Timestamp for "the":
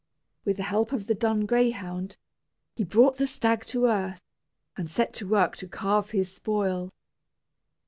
0.57-0.63, 1.05-1.13, 3.17-3.27